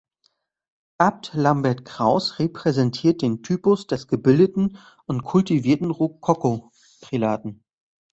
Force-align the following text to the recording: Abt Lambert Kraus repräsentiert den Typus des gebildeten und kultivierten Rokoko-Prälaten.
Abt 0.97 1.29
Lambert 1.35 1.85
Kraus 1.85 2.39
repräsentiert 2.39 3.21
den 3.21 3.43
Typus 3.43 3.85
des 3.85 4.07
gebildeten 4.07 4.79
und 5.05 5.23
kultivierten 5.23 5.91
Rokoko-Prälaten. 5.91 7.63